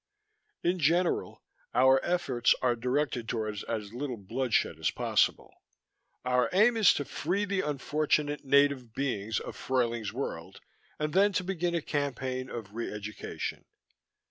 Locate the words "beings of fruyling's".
8.95-10.11